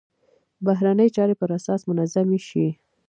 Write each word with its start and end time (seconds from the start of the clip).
بهرنۍ 0.65 1.09
چارې 1.15 1.35
پر 1.39 1.49
اساس 1.57 1.81
منظمې 1.89 2.39
شي. 2.47 2.67